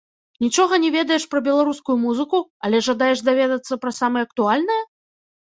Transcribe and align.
Нічога 0.43 0.75
не 0.85 0.89
ведаеш 0.95 1.23
пра 1.33 1.41
беларускую 1.47 1.97
музыку, 2.07 2.41
але 2.69 2.81
жадаеш 2.89 3.23
даведацца 3.29 3.73
пра 3.85 3.91
самае 4.01 4.23
актуальнае? 4.31 4.81